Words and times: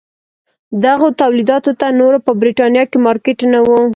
دغو 0.85 1.07
تولیداتو 1.21 1.71
ته 1.79 1.87
نور 1.99 2.13
په 2.25 2.31
برېټانیا 2.41 2.83
کې 2.91 2.97
مارکېټ 3.05 3.39
نه 3.53 3.59
و. 3.65 3.69